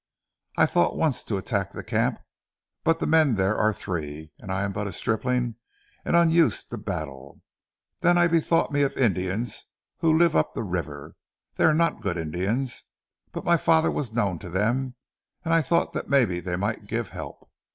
I 0.57 0.65
thought 0.65 0.97
once 0.97 1.21
to 1.25 1.37
attack 1.37 1.73
the 1.73 1.83
camp, 1.83 2.19
but 2.83 2.97
the 2.97 3.05
men 3.05 3.35
there 3.35 3.55
are 3.55 3.71
three, 3.71 4.31
and 4.39 4.51
I 4.51 4.63
am 4.63 4.71
but 4.71 4.87
a 4.87 4.91
stripling 4.91 5.57
and 6.03 6.15
unused 6.15 6.71
to 6.71 6.77
battle. 6.79 7.43
Then 7.99 8.17
I 8.17 8.25
bethought 8.27 8.71
me 8.71 8.81
of 8.81 8.97
Indians 8.97 9.65
who 9.99 10.17
live 10.17 10.35
up 10.35 10.55
the 10.55 10.63
river. 10.63 11.13
They 11.55 11.65
are 11.65 11.75
not 11.75 12.01
good 12.01 12.17
Indians, 12.17 12.81
but 13.31 13.45
my 13.45 13.57
father 13.57 13.91
was 13.91 14.11
known 14.11 14.39
to 14.39 14.49
them 14.49 14.95
and 15.45 15.53
I 15.53 15.61
thought 15.61 15.93
that 15.93 16.09
maybe 16.09 16.39
they 16.39 16.55
might 16.55 16.87
give 16.87 17.09
help. 17.11 17.47